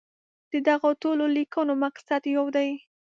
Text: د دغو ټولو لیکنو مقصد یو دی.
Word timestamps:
د 0.51 0.53
دغو 0.67 0.89
ټولو 1.01 1.23
لیکنو 1.37 1.73
مقصد 1.83 2.21
یو 2.35 2.45
دی. 2.55 2.69